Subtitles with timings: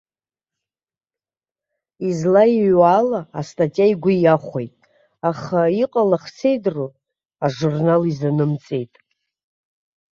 [2.07, 4.73] Излаиҩуа ала, астатиа игәы иахәеит,
[5.29, 6.89] аха, иҟалах сеидру,
[7.45, 8.93] ажурнал изанымҵеит.